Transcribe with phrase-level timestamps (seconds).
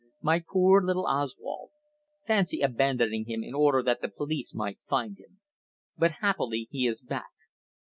[0.23, 1.69] My poor little Oswald.
[2.25, 5.39] Fancy abandoning him in order that the police might find him.
[5.95, 7.29] But happily he is back.